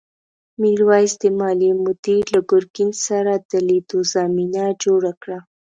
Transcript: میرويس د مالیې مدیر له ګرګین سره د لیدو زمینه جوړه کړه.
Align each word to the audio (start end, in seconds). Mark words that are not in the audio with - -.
میرويس 0.61 1.13
د 1.21 1.23
مالیې 1.39 1.71
مدیر 1.85 2.23
له 2.35 2.39
ګرګین 2.49 2.91
سره 3.05 3.33
د 3.49 3.51
لیدو 3.67 3.99
زمینه 4.13 4.65
جوړه 4.83 5.11
کړه. 5.21 5.39